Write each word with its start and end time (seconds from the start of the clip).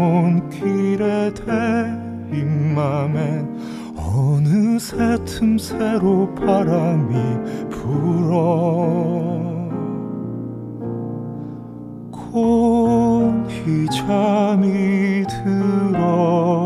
밀쳐낸 0.00 0.40
손길에 0.50 1.30
대인 1.34 2.74
맘엔 2.74 3.60
어느새 3.96 4.96
틈새로 5.26 6.34
바람이 6.34 7.68
불어. 7.68 9.50
곤히 12.10 13.86
잠이 13.90 15.24
들어 15.28 16.64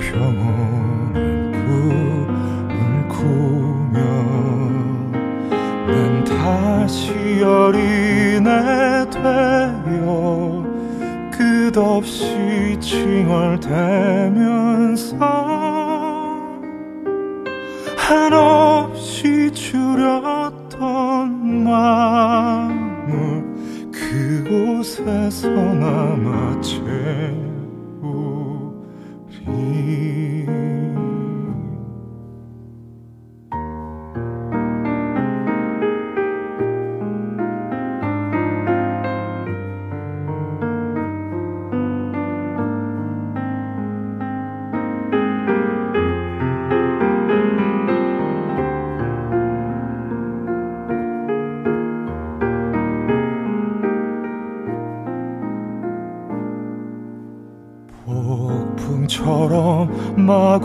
평온한 0.00 1.52
꿈을 1.66 3.08
꾸며 3.08 3.94
난 5.86 6.24
다시 6.24 7.42
어린애 7.42 9.04
되어 9.10 9.55
끝없이 11.76 12.24
칭얼대면서 12.80 13.66
한없이 17.98 19.50
줄였던 19.52 20.78
마음을 21.64 23.44
그곳에서 23.92 25.50
남아 25.50 26.62
채우리 26.62 26.86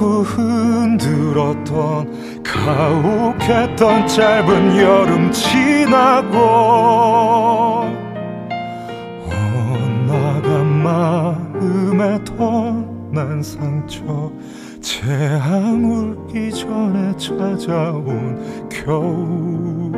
마구 0.01 0.23
흔들었던 0.23 1.73
가혹했던 2.41 4.07
짧은 4.07 4.77
여름 4.77 5.31
지나고 5.31 6.37
엇나간 9.29 10.65
마음에 10.81 12.17
턴난 12.23 13.43
상처 13.43 14.31
재앙 14.81 15.85
울기 15.85 16.49
전에 16.49 17.15
찾아온 17.17 18.69
겨울. 18.69 19.91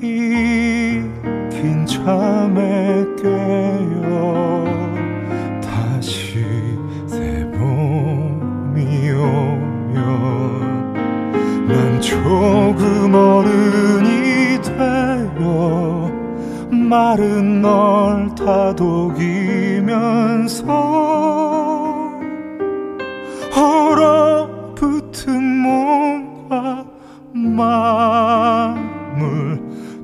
긴 0.00 1.84
잠에 1.84 3.04
깨어 3.20 4.57
오면 9.98 11.66
난 11.68 12.00
조금 12.00 13.14
어른이 13.14 14.60
되어 14.62 16.10
마른 16.70 17.60
널 17.62 18.34
다독이면서 18.34 19.58
얼어붙은 23.56 25.42
몸과 25.42 26.84
마음을 27.32 28.48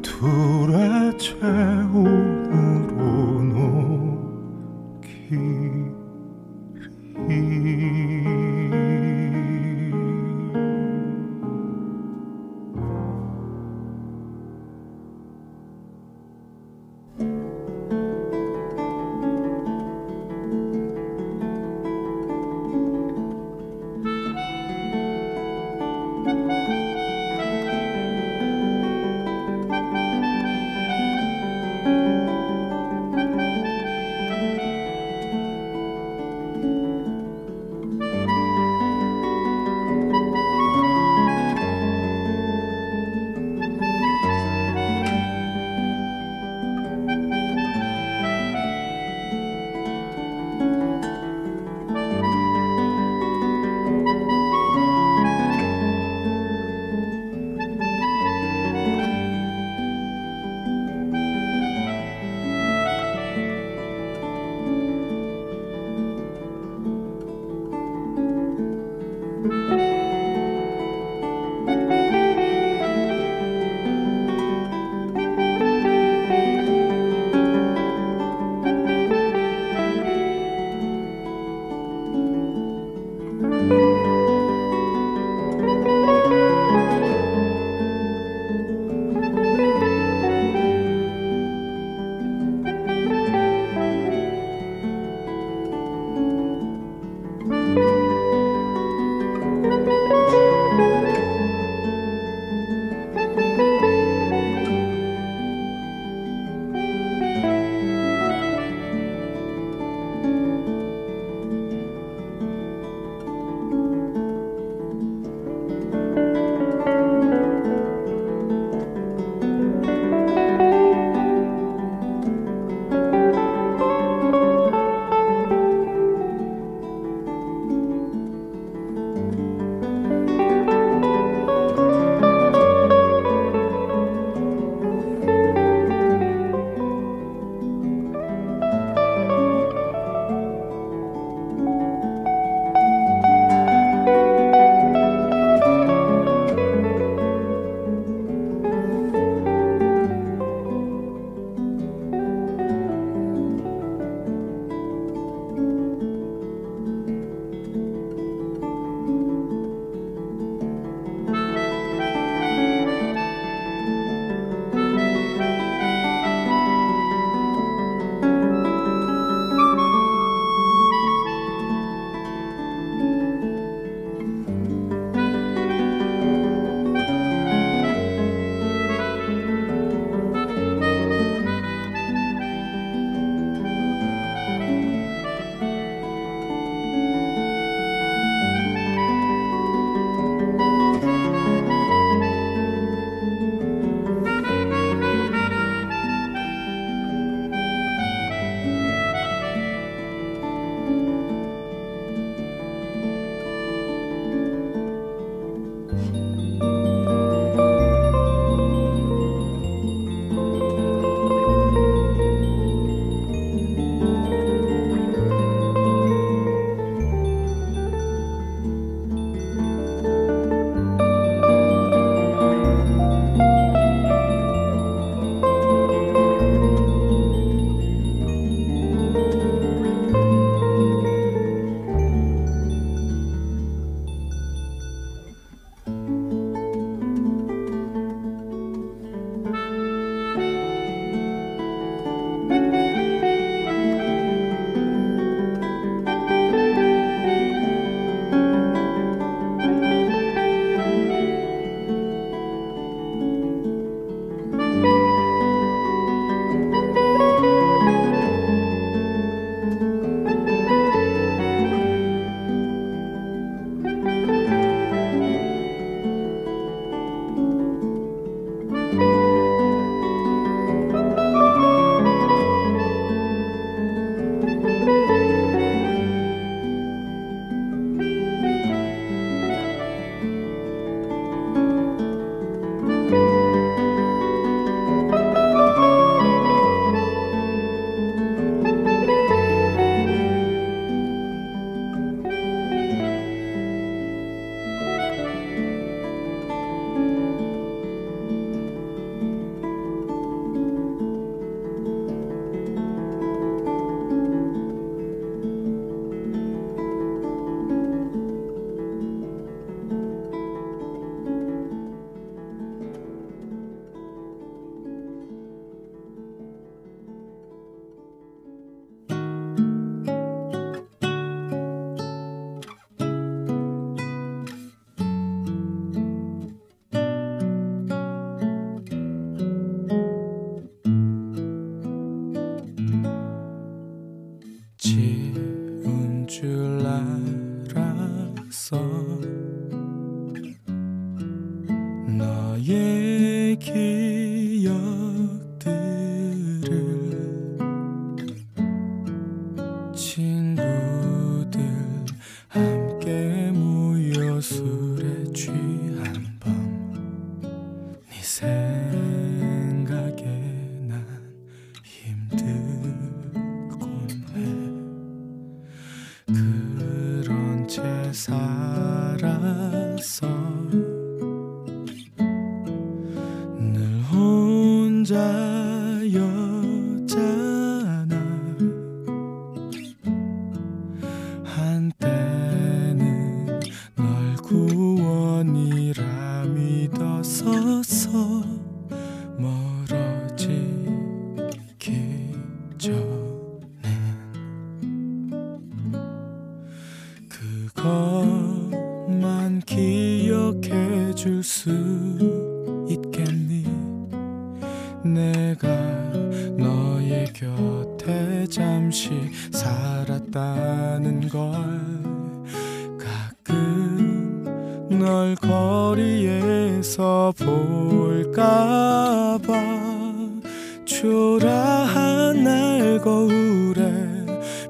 둘의 0.03 1.17
체 1.19 1.35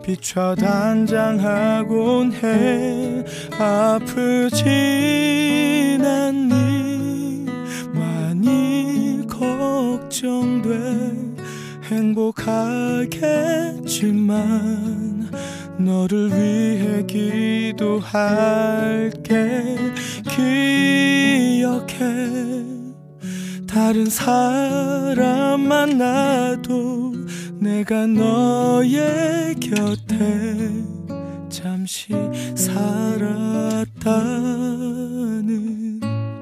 비춰 0.05 0.55
단장하곤 0.55 2.33
해. 2.35 3.25
아프진 3.59 4.67
않니 6.05 7.47
많이 7.95 9.27
걱정돼. 9.27 10.69
행복하겠지만 11.85 12.45
너를 15.79 16.29
위해 16.29 17.03
기도할게. 17.07 18.05
기억해. 21.49 21.95
다른 23.67 24.05
사람 24.07 25.61
만나도 25.63 27.14
내가 27.65 28.07
너의 28.07 29.55
곁에 29.55 30.69
잠시 31.49 32.13
살았다는 32.55 33.21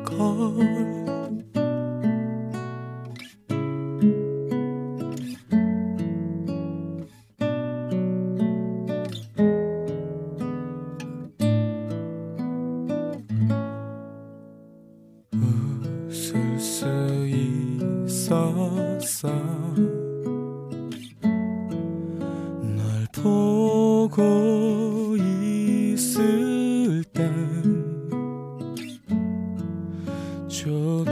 걸. 0.05 0.83
웃을 16.11 16.59
수 16.59 16.85
있었어 18.09 19.31
널 23.23 23.31
보고 24.09 25.17
있을 25.93 27.05
땐 27.13 27.29
조그만 30.49 31.05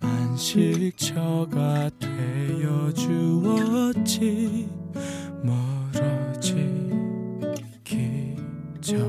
안식처가 0.00 1.90
되어 1.98 2.92
주었지. 2.92 4.68
멀어지 5.42 6.54
기 7.82 8.36
전엔 8.80 9.04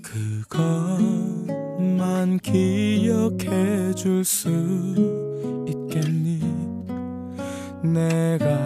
그것만 0.00 2.38
기억해 2.38 3.92
줄 3.94 4.24
수 4.24 4.48
있겠니 5.68 6.23
내가 7.84 8.56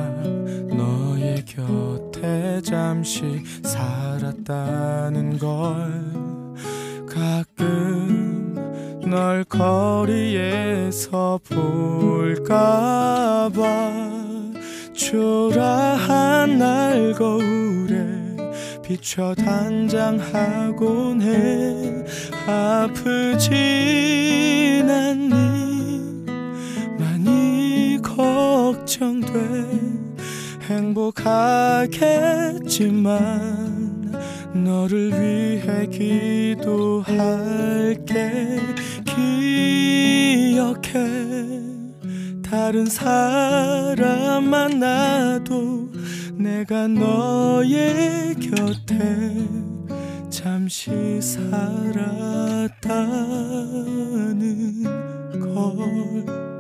너의 0.75 1.45
곁에 1.45 2.61
잠시 2.63 3.43
살았다는 3.65 5.39
걸 5.39 6.19
가끔 7.07 8.55
널 9.05 9.43
거리에서 9.45 11.41
볼까봐. 11.49 12.79
초라한 14.93 16.59
날 16.59 17.13
거울에 17.15 18.05
비춰 18.83 19.35
단장하곤 19.35 21.23
해. 21.23 22.05
아프진 22.47 23.51
않니 24.91 25.48
행복하겠지만 30.69 31.89
너를 34.53 35.11
위해 35.13 35.87
기도할게. 35.87 37.09
기억해. 40.53 40.89
다른 42.43 42.85
사람 42.87 44.45
만나도 44.45 45.89
내가 46.35 46.87
너의 46.87 48.35
곁에 48.35 49.49
잠시 50.29 51.21
살았다는 51.21 52.03
걸 55.41 56.58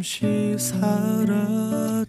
잠시 0.00 0.56
살았다는 0.56 2.06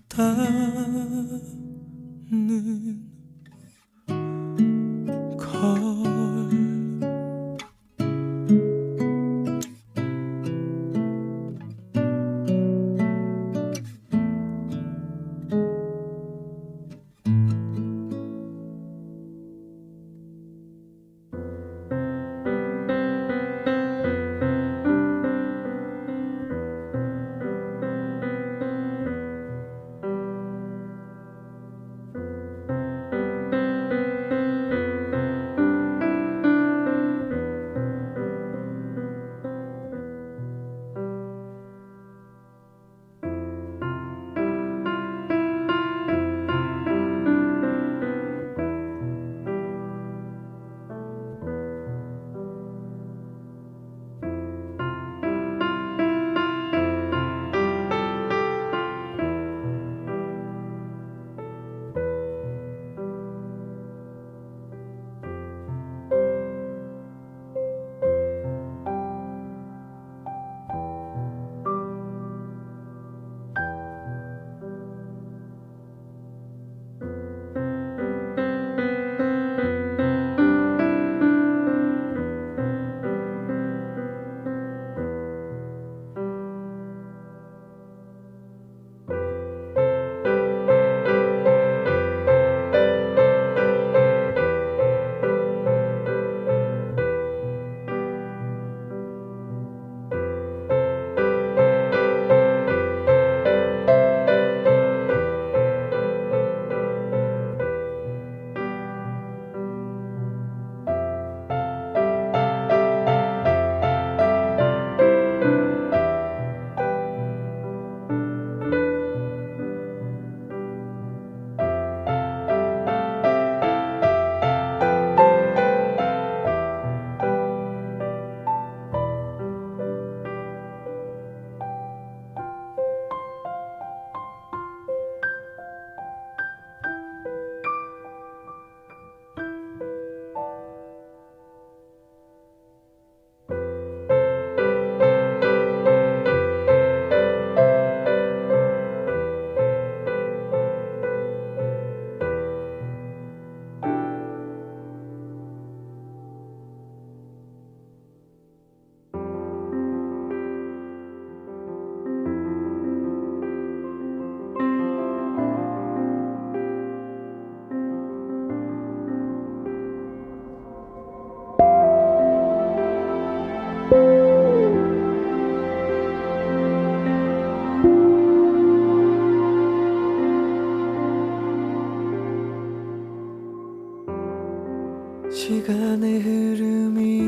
시간의 185.32 186.20
흐름이 186.22 187.22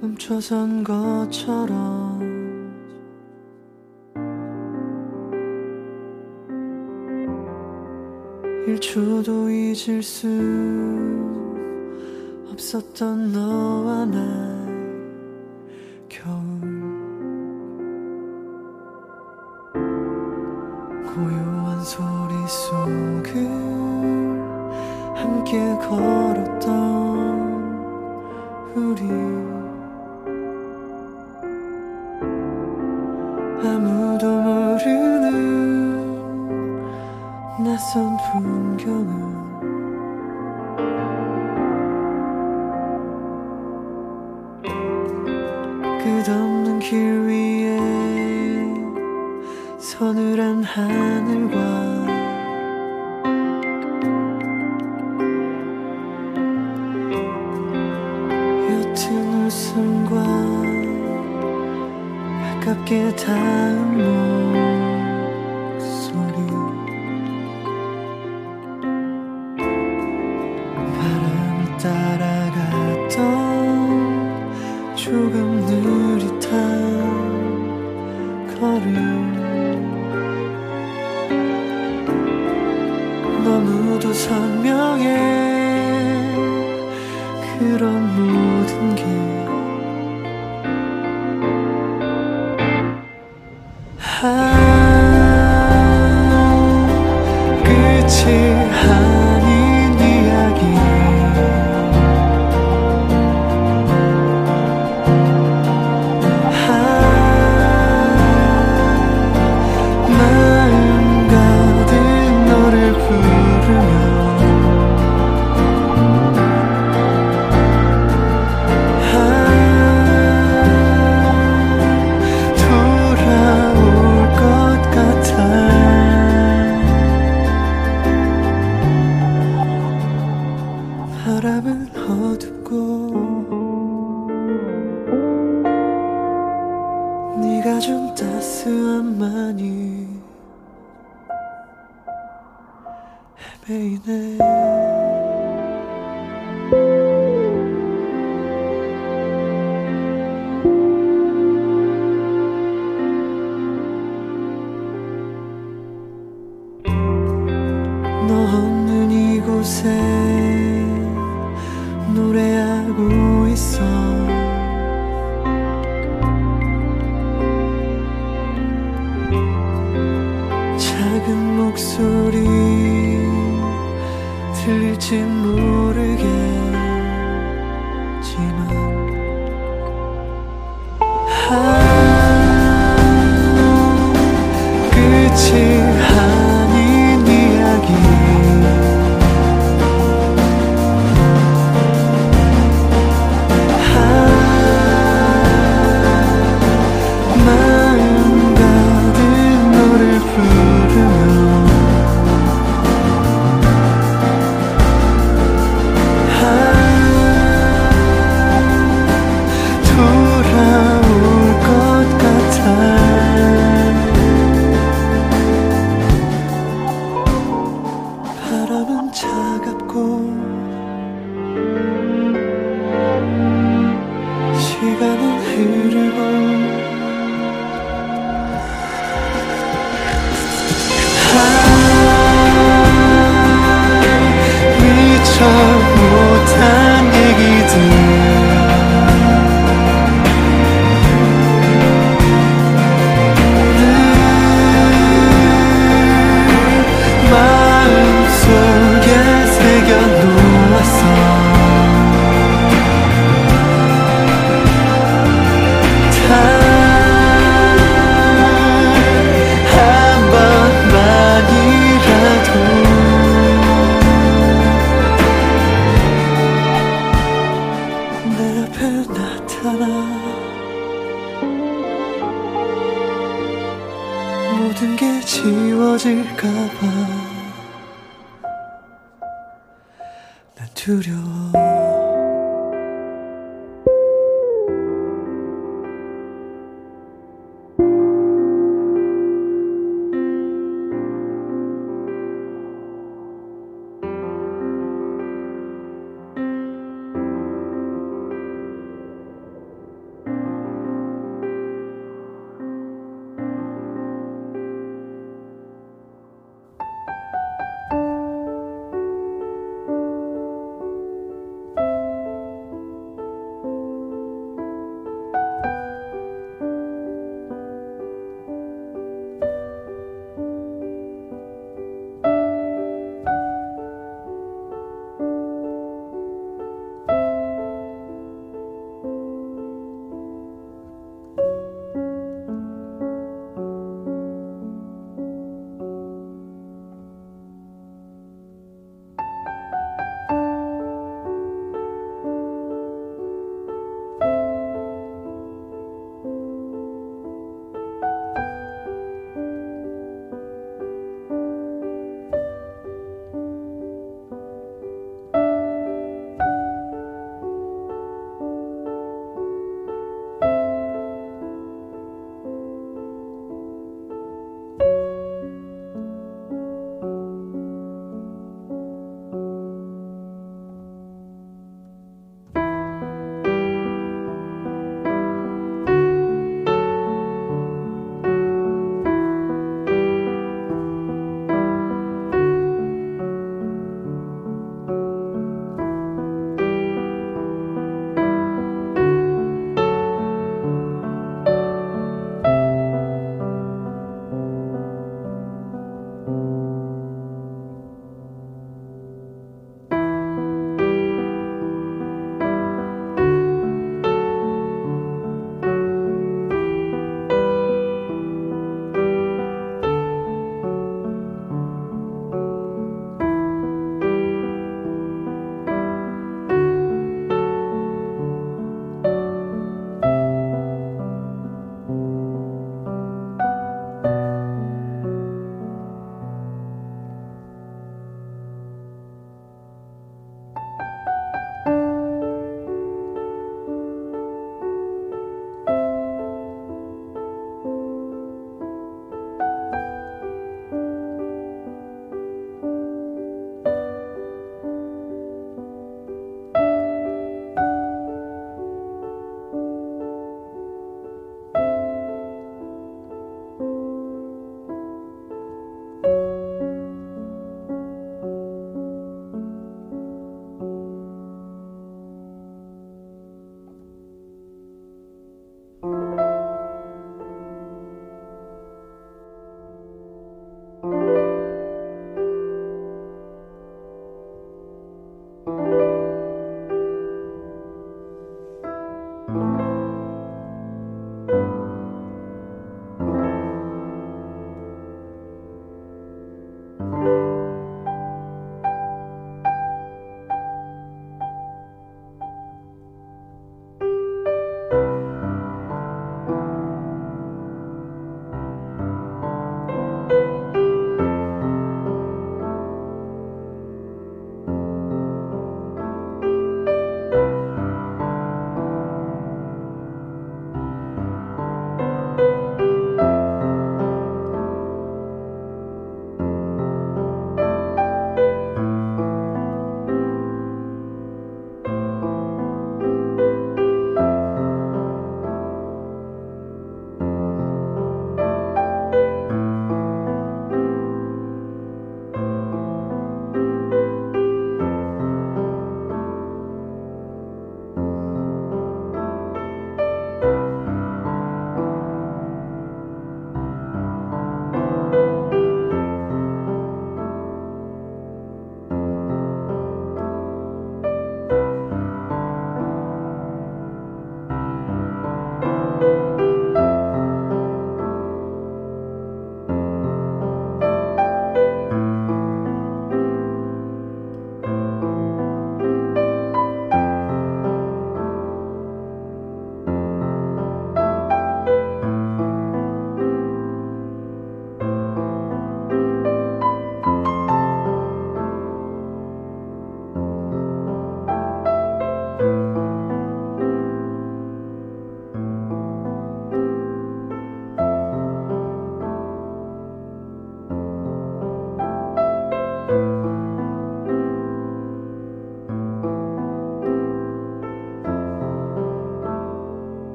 멈춰선 0.00 0.82
것처럼 0.82 2.20
일초도 8.66 9.50
잊을 9.50 10.02
수 10.02 10.26
없었던 12.50 13.32
너와 13.32 14.06
나. 14.06 14.53